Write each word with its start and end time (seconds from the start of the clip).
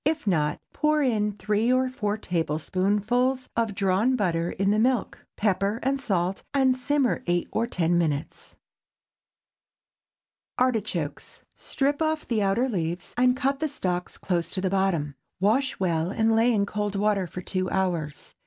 If 0.03 0.25
not, 0.25 0.59
pour 0.73 1.03
in 1.03 1.31
three 1.31 1.71
or 1.71 1.87
four 1.87 2.17
tablespoonfuls 2.17 3.43
of 3.55 3.55
butter 3.67 3.71
drawn 3.73 4.13
in 4.53 4.81
milk, 4.81 5.27
pepper 5.37 5.79
and 5.83 6.01
salt, 6.01 6.41
and 6.55 6.75
simmer 6.75 7.21
eight 7.27 7.47
or 7.51 7.67
ten 7.67 7.99
minutes. 7.99 8.55
ARTICHOKES. 10.57 11.43
Strip 11.55 12.01
off 12.01 12.25
the 12.25 12.41
outer 12.41 12.67
leaves, 12.67 13.13
and 13.15 13.37
cut 13.37 13.59
the 13.59 13.67
stalks 13.67 14.17
close 14.17 14.49
to 14.49 14.59
the 14.61 14.71
bottom. 14.71 15.13
Wash 15.39 15.79
well 15.79 16.09
and 16.09 16.35
lay 16.35 16.51
in 16.51 16.65
cold 16.65 16.95
water 16.95 17.27
two 17.27 17.69
hours. 17.69 18.33